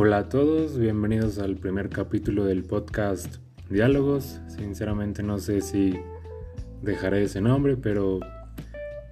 [0.00, 4.40] Hola a todos, bienvenidos al primer capítulo del podcast Diálogos.
[4.46, 5.98] Sinceramente no sé si
[6.82, 8.20] dejaré ese nombre, pero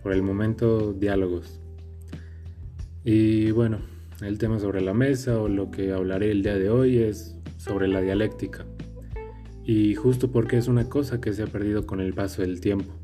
[0.02, 1.60] por el momento Diálogos.
[3.02, 3.80] Y bueno,
[4.22, 7.88] el tema sobre la mesa o lo que hablaré el día de hoy es sobre
[7.88, 8.64] la dialéctica.
[9.64, 12.94] Y justo porque es una cosa que se ha perdido con el paso del tiempo.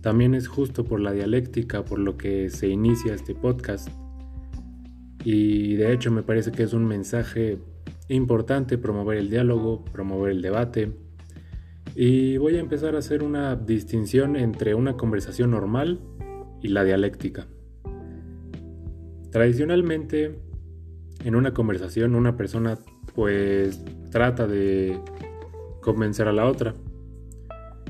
[0.00, 3.88] También es justo por la dialéctica por lo que se inicia este podcast.
[5.24, 7.58] Y de hecho me parece que es un mensaje
[8.08, 10.92] importante promover el diálogo, promover el debate.
[11.94, 16.00] Y voy a empezar a hacer una distinción entre una conversación normal
[16.62, 17.46] y la dialéctica.
[19.30, 20.40] Tradicionalmente,
[21.24, 22.78] en una conversación una persona
[23.14, 24.98] pues trata de
[25.80, 26.74] convencer a la otra.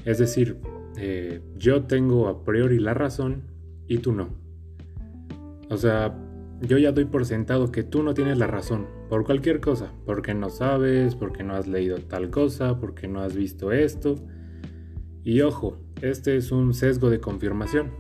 [0.05, 0.59] Es decir,
[1.03, 3.45] eh, yo tengo a priori la razón
[3.89, 4.29] y tú no.
[5.71, 6.15] O sea,
[6.61, 10.35] yo ya doy por sentado que tú no tienes la razón por cualquier cosa, porque
[10.35, 14.17] no sabes, porque no has leído tal cosa, porque no has visto esto.
[15.25, 17.93] Y ojo, este es un sesgo de confirmación.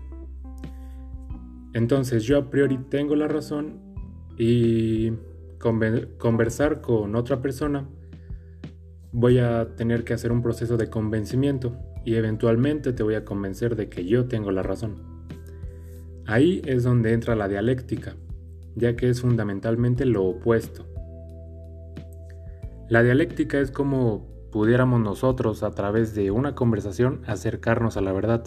[1.73, 3.81] Entonces yo a priori tengo la razón
[4.37, 5.12] y
[6.19, 7.89] conversar con otra persona
[9.12, 13.77] voy a tener que hacer un proceso de convencimiento y eventualmente te voy a convencer
[13.77, 14.97] de que yo tengo la razón.
[16.27, 18.17] Ahí es donde entra la dialéctica,
[18.77, 20.87] ya que es fundamentalmente lo opuesto.
[22.89, 28.45] La dialéctica es como pudiéramos nosotros a través de una conversación acercarnos a la verdad.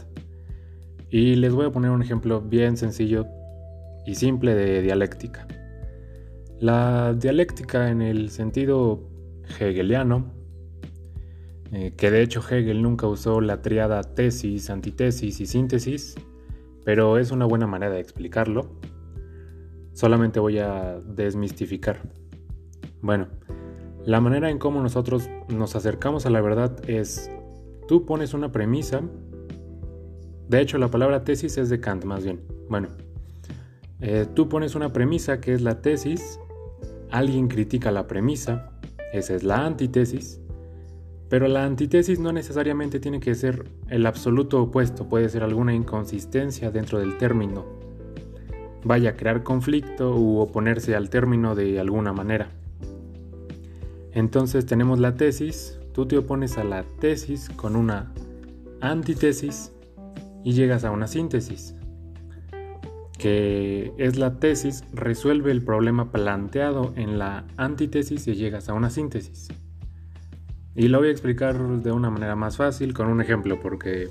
[1.09, 3.25] Y les voy a poner un ejemplo bien sencillo
[4.05, 5.47] y simple de dialéctica.
[6.59, 9.09] La dialéctica en el sentido
[9.59, 10.31] hegeliano,
[11.73, 16.15] eh, que de hecho Hegel nunca usó la triada tesis, antitesis y síntesis,
[16.85, 18.79] pero es una buena manera de explicarlo.
[19.93, 22.01] Solamente voy a desmistificar.
[23.01, 23.27] Bueno,
[24.05, 27.29] la manera en cómo nosotros nos acercamos a la verdad es,
[27.87, 29.01] tú pones una premisa
[30.53, 32.41] de hecho, la palabra tesis es de Kant más bien.
[32.69, 32.89] Bueno,
[34.01, 36.39] eh, tú pones una premisa que es la tesis,
[37.09, 38.71] alguien critica la premisa,
[39.13, 40.41] esa es la antítesis,
[41.33, 46.69] pero la antítesis no necesariamente tiene que ser el absoluto opuesto, puede ser alguna inconsistencia
[46.69, 47.65] dentro del término.
[48.83, 52.51] Vaya a crear conflicto u oponerse al término de alguna manera.
[54.11, 58.13] Entonces tenemos la tesis, tú te opones a la tesis con una
[58.79, 59.71] antítesis
[60.43, 61.73] y llegas a una síntesis,
[63.17, 68.91] que es la tesis resuelve el problema planteado en la antítesis y llegas a una
[68.91, 69.47] síntesis.
[70.75, 74.09] Y lo voy a explicar de una manera más fácil con un ejemplo porque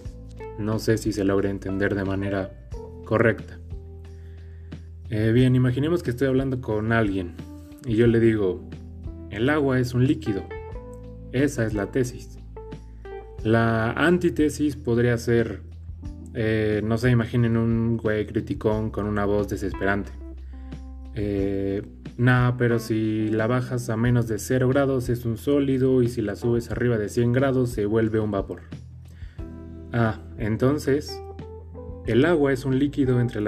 [0.58, 2.68] no sé si se logra entender de manera
[3.04, 3.58] correcta.
[5.10, 7.34] Eh, bien, imaginemos que estoy hablando con alguien
[7.84, 8.68] y yo le digo,
[9.30, 10.44] el agua es un líquido.
[11.32, 12.38] Esa es la tesis.
[13.42, 15.62] La antítesis podría ser
[16.34, 20.12] eh, no se imaginen un güey criticón con una voz desesperante.
[21.14, 21.82] Eh,
[22.16, 26.22] nada, pero si la bajas a menos de 0 grados es un sólido y si
[26.22, 28.62] la subes arriba de 100 grados se vuelve un vapor.
[29.92, 31.20] Ah, entonces,
[32.06, 33.40] el agua es un líquido entre,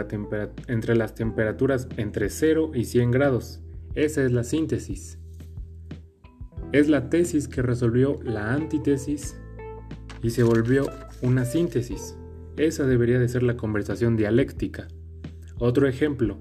[0.69, 3.61] entre las temperaturas entre 0 y 100 grados.
[3.95, 5.19] Esa es la síntesis.
[6.73, 9.37] Es la tesis que resolvió la antítesis
[10.23, 10.91] y se volvió
[11.23, 12.17] una síntesis.
[12.57, 14.89] Esa debería de ser la conversación dialéctica.
[15.59, 16.39] Otro ejemplo,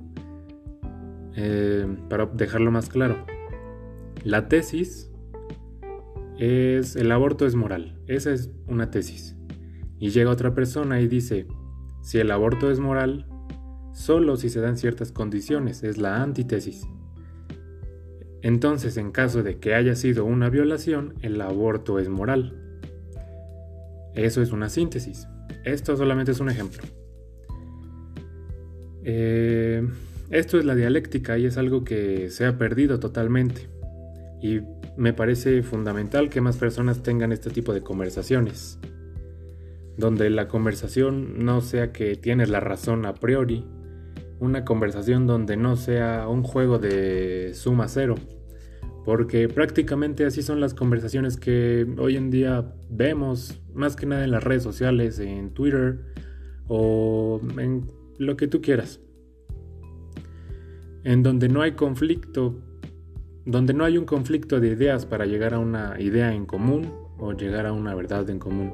[1.36, 3.26] eh, para dejarlo más claro.
[4.24, 5.12] La tesis
[6.40, 8.00] es el aborto es moral.
[8.08, 9.36] Esa es una tesis.
[10.00, 11.48] Y llega otra persona y dice,
[12.02, 13.28] si el aborto es moral,
[13.94, 16.86] solo si se dan ciertas condiciones, es la antítesis.
[18.42, 22.60] Entonces, en caso de que haya sido una violación, el aborto es moral.
[24.16, 25.28] Eso es una síntesis.
[25.64, 26.84] Esto solamente es un ejemplo.
[29.06, 29.88] Eh,
[30.34, 33.70] esto es la dialéctica y es algo que se ha perdido totalmente.
[34.42, 34.62] Y
[34.98, 38.80] me parece fundamental que más personas tengan este tipo de conversaciones.
[39.98, 43.66] Donde la conversación no sea que tienes la razón a priori.
[44.40, 48.16] Una conversación donde no sea un juego de suma cero
[49.06, 54.32] porque prácticamente así son las conversaciones que hoy en día vemos, más que nada en
[54.32, 56.00] las redes sociales, en Twitter
[56.68, 57.86] o en
[58.18, 59.02] lo que tú quieras.
[61.04, 62.60] En donde no hay conflicto,
[63.46, 67.34] donde no hay un conflicto de ideas para llegar a una idea en común o
[67.34, 68.74] llegar a una verdad en común,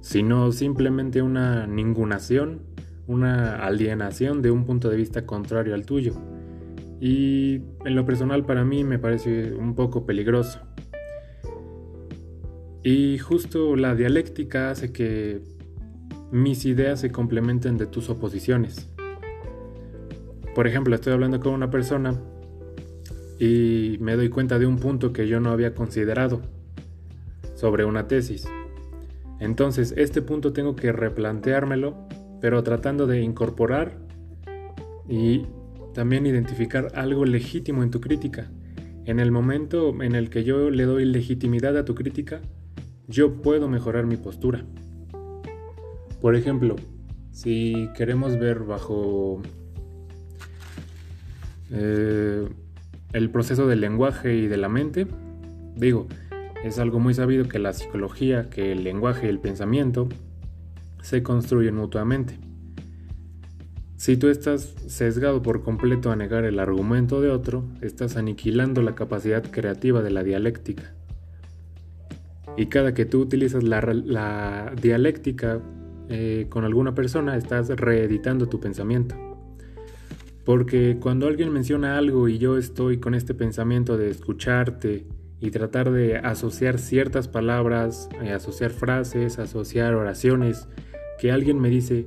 [0.00, 2.60] sino simplemente una ningunación,
[3.06, 6.14] una alienación de un punto de vista contrario al tuyo.
[7.00, 10.60] Y en lo personal para mí me parece un poco peligroso.
[12.82, 15.40] Y justo la dialéctica hace que
[16.30, 18.93] mis ideas se complementen de tus oposiciones.
[20.54, 22.14] Por ejemplo, estoy hablando con una persona
[23.40, 26.42] y me doy cuenta de un punto que yo no había considerado
[27.56, 28.46] sobre una tesis.
[29.40, 31.96] Entonces, este punto tengo que replanteármelo,
[32.40, 33.98] pero tratando de incorporar
[35.08, 35.46] y
[35.92, 38.48] también identificar algo legítimo en tu crítica.
[39.06, 42.40] En el momento en el que yo le doy legitimidad a tu crítica,
[43.08, 44.64] yo puedo mejorar mi postura.
[46.20, 46.76] Por ejemplo,
[47.32, 49.42] si queremos ver bajo
[51.70, 52.48] eh,
[53.12, 55.06] el proceso del lenguaje y de la mente,
[55.76, 56.08] digo,
[56.64, 60.08] es algo muy sabido que la psicología, que el lenguaje y el pensamiento
[61.02, 62.38] se construyen mutuamente.
[63.96, 68.94] Si tú estás sesgado por completo a negar el argumento de otro, estás aniquilando la
[68.94, 70.94] capacidad creativa de la dialéctica.
[72.56, 75.60] Y cada que tú utilizas la, dialéctica
[76.08, 79.33] eh, con alguna persona, estás reeditando tu pensamiento.
[80.44, 85.06] Porque cuando alguien menciona algo y yo estoy con este pensamiento de escucharte
[85.40, 90.68] y tratar de asociar ciertas palabras, eh, asociar frases, asociar oraciones,
[91.18, 92.06] que alguien me dice,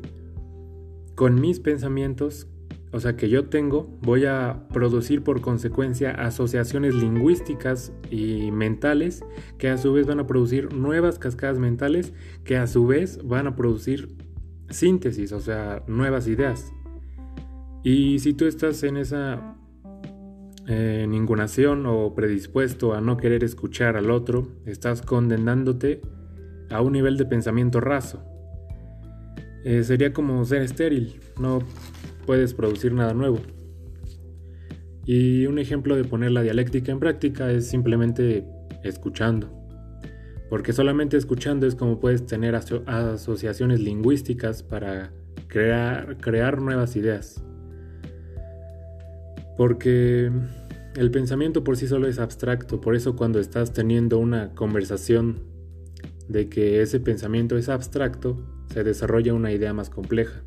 [1.16, 2.48] con mis pensamientos,
[2.92, 9.24] o sea, que yo tengo, voy a producir por consecuencia asociaciones lingüísticas y mentales
[9.58, 12.14] que a su vez van a producir nuevas cascadas mentales
[12.44, 14.16] que a su vez van a producir
[14.70, 16.74] síntesis, o sea, nuevas ideas.
[17.84, 19.56] Y si tú estás en esa
[20.68, 26.02] eh, ningunación o predispuesto a no querer escuchar al otro, estás condenándote
[26.70, 28.24] a un nivel de pensamiento raso.
[29.64, 31.60] Eh, sería como ser estéril, no
[32.26, 33.40] puedes producir nada nuevo.
[35.06, 38.46] Y un ejemplo de poner la dialéctica en práctica es simplemente
[38.84, 39.50] escuchando.
[40.50, 45.12] Porque solamente escuchando es como puedes tener asociaciones lingüísticas para
[45.48, 47.42] crear, crear nuevas ideas.
[49.58, 50.32] Porque
[50.96, 55.40] el pensamiento por sí solo es abstracto, por eso cuando estás teniendo una conversación
[56.28, 58.38] de que ese pensamiento es abstracto,
[58.72, 60.44] se desarrolla una idea más compleja.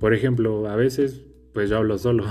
[0.00, 2.24] Por ejemplo, a veces, pues yo hablo solo.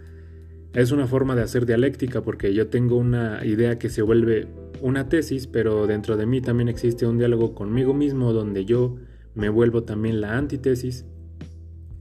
[0.74, 4.48] es una forma de hacer dialéctica porque yo tengo una idea que se vuelve
[4.80, 8.96] una tesis, pero dentro de mí también existe un diálogo conmigo mismo donde yo
[9.34, 11.04] me vuelvo también la antítesis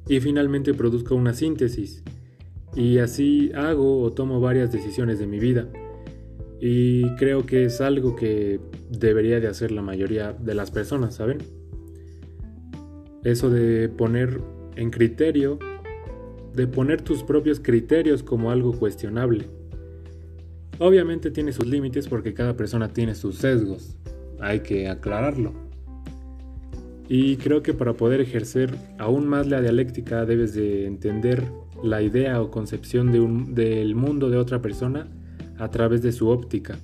[0.08, 2.04] y finalmente produzco una síntesis
[2.76, 5.68] y así hago o tomo varias decisiones de mi vida.
[6.60, 8.60] Y creo que es algo que
[8.90, 11.40] debería de hacer la mayoría de las personas, ¿saben?
[13.24, 14.40] Eso de poner
[14.76, 15.60] en criterio,
[16.54, 19.48] de poner tus propios criterios como algo cuestionable.
[20.80, 23.96] Obviamente tiene sus límites porque cada persona tiene sus sesgos,
[24.40, 25.54] hay que aclararlo.
[27.10, 31.44] Y creo que para poder ejercer aún más la dialéctica debes de entender
[31.84, 35.08] la idea o concepción de un, del mundo de otra persona
[35.60, 36.78] a través de su óptica.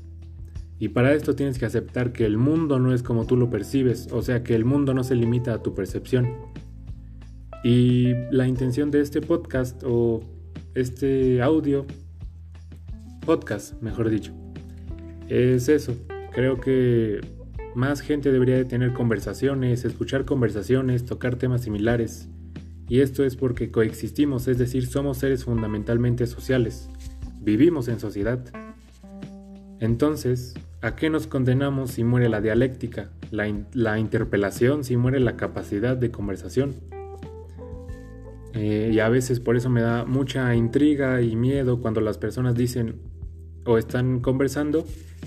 [0.77, 4.09] Y para esto tienes que aceptar que el mundo no es como tú lo percibes,
[4.11, 6.35] o sea que el mundo no se limita a tu percepción.
[7.63, 10.21] Y la intención de este podcast o
[10.75, 11.85] este audio,
[13.25, 14.33] podcast mejor dicho,
[15.27, 15.94] es eso.
[16.31, 17.19] Creo que
[17.75, 22.29] más gente debería de tener conversaciones, escuchar conversaciones, tocar temas similares
[22.89, 26.89] y esto es porque coexistimos, es decir, somos seres fundamentalmente sociales.
[27.39, 28.43] Vivimos en sociedad.
[29.79, 35.95] Entonces, ¿a qué nos condenamos si muere la dialéctica, la, interpelación, si muere la capacidad
[35.95, 36.73] de conversación?
[38.55, 42.55] Eh, y a veces por eso me da mucha intriga y miedo cuando las personas
[42.55, 42.95] dicen
[43.65, 44.83] o están conversando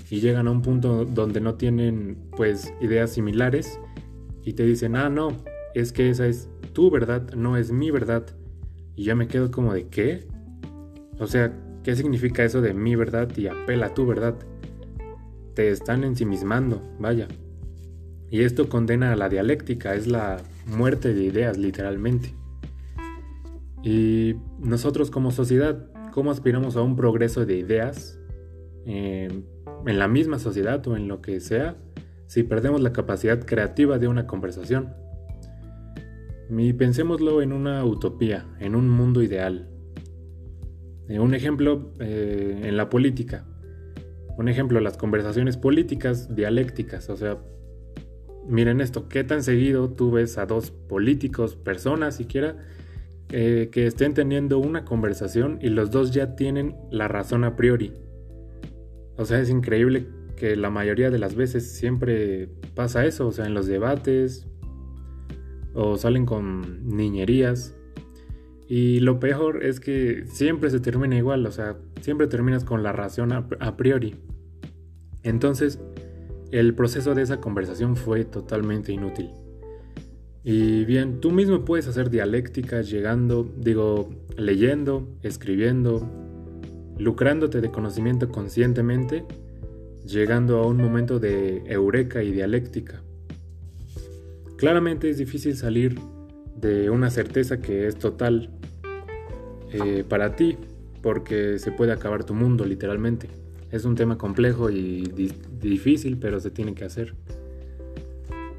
[0.09, 3.79] y llegan a un punto donde no tienen pues ideas similares
[4.43, 5.29] y te dicen, ah, no,
[5.73, 8.25] es que esa es tu verdad, no es mi verdad.
[8.95, 10.27] Y ya me quedo como de qué?
[11.19, 11.53] O sea,
[11.83, 14.35] ¿qué significa eso de mi verdad y apela a tu verdad?
[15.55, 17.27] Te están ensimismando, vaya.
[18.29, 22.33] Y esto condena a la dialéctica, es la muerte de ideas literalmente.
[23.83, 28.19] Y nosotros como sociedad, ¿cómo aspiramos a un progreso de ideas
[28.85, 29.27] eh,
[29.85, 31.75] en la misma sociedad o en lo que sea
[32.27, 35.02] si perdemos la capacidad creativa de una conversación?
[36.57, 39.69] Y pensémoslo en una utopía, en un mundo ideal.
[41.07, 43.45] Eh, un ejemplo eh, en la política.
[44.37, 47.09] Un ejemplo, las conversaciones políticas dialécticas.
[47.09, 47.37] O sea,
[48.47, 52.57] miren esto, ¿qué tan seguido tú ves a dos políticos, personas siquiera,
[53.29, 57.93] eh, que estén teniendo una conversación y los dos ya tienen la razón a priori?
[59.17, 63.45] O sea, es increíble que la mayoría de las veces siempre pasa eso, o sea,
[63.45, 64.47] en los debates
[65.73, 67.75] o salen con niñerías.
[68.67, 72.91] Y lo peor es que siempre se termina igual, o sea, siempre terminas con la
[72.91, 74.15] razón a, priori.
[75.21, 75.79] Entonces,
[76.51, 79.29] el proceso de esa conversación fue totalmente inútil.
[80.43, 86.09] Y bien, tú mismo puedes hacer dialécticas llegando, digo, leyendo, escribiendo,
[86.97, 89.23] lucrándote de conocimiento conscientemente,
[90.05, 93.03] llegando a un momento de eureka y dialéctica.
[94.63, 95.99] Claramente es difícil salir
[96.55, 98.49] de una certeza que es total
[99.73, 100.57] eh, para ti,
[101.01, 103.27] porque se puede acabar tu mundo literalmente.
[103.71, 105.03] Es un tema complejo y
[105.59, 107.13] difícil, pero se tiene que hacer.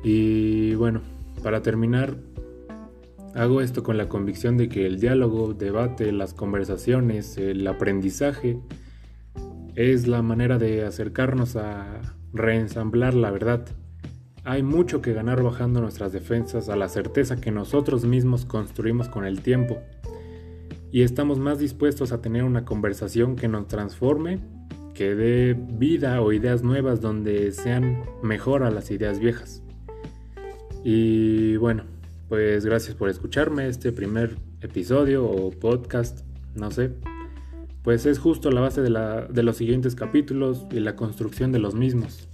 [0.03, 1.01] Y bueno,
[1.43, 2.15] para terminar,
[3.35, 8.59] Hago esto con la convicción de que el diálogo, debate, las conversaciones, el aprendizaje
[9.75, 13.67] es la manera de acercarnos a reensamblar la verdad.
[14.47, 19.25] Hay mucho que ganar bajando nuestras defensas a la certeza que nosotros mismos construimos con
[19.25, 19.79] el tiempo
[20.93, 24.41] y estamos más dispuestos a tener una conversación que nos transforme,
[24.93, 29.63] que dé vida o ideas nuevas donde sean mejor a las ideas viejas.
[30.85, 31.85] Y bueno,
[32.29, 36.21] pues gracias por escucharme este primer episodio o podcast,
[36.55, 36.93] no sé.
[37.83, 41.61] Pues es justo la base de, la, de los siguientes capítulos y la construcción de
[41.61, 42.29] los mismos.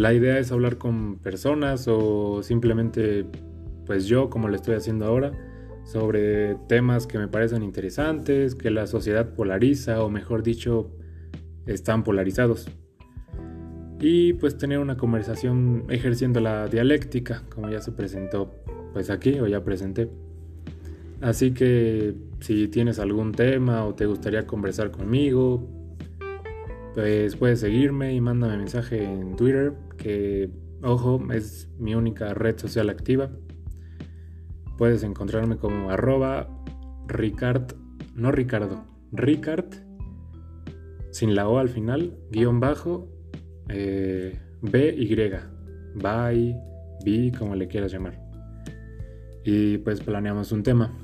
[0.00, 3.26] La idea es hablar con personas o simplemente,
[3.84, 5.32] pues yo, como lo estoy haciendo ahora,
[5.84, 10.90] sobre temas que me parecen interesantes, que la sociedad polariza o mejor dicho,
[11.66, 12.66] están polarizados
[14.00, 18.54] y pues tener una conversación ejerciendo la dialéctica, como ya se presentó
[18.94, 20.08] pues aquí o ya presenté.
[21.20, 25.79] Así que si tienes algún tema o te gustaría conversar conmigo,
[26.94, 30.50] pues puedes seguirme y mándame mensaje en Twitter, que
[30.82, 33.30] ojo, es mi única red social activa.
[34.78, 36.48] Puedes encontrarme como arroba
[37.06, 37.74] Ricard,
[38.14, 39.74] no Ricardo, Ricard,
[41.10, 43.08] sin la O al final, guion bajo,
[43.68, 45.14] eh, BY,
[45.96, 46.56] bye,
[47.04, 48.18] B, como le quieras llamar.
[49.44, 50.96] Y pues planeamos un tema.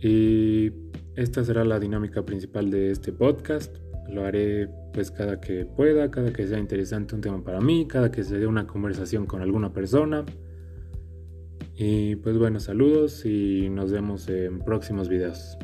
[0.00, 0.70] Y
[1.16, 3.76] esta será la dinámica principal de este podcast.
[4.08, 8.10] Lo haré pues cada que pueda, cada que sea interesante un tema para mí, cada
[8.10, 10.24] que se dé una conversación con alguna persona.
[11.76, 15.56] Y pues bueno, saludos y nos vemos en próximos videos.